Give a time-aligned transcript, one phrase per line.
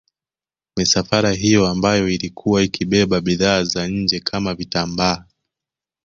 [0.77, 5.25] Misafara hiyo ambayo ilikuwa ikibeba bidhaa za nje kama vitambaa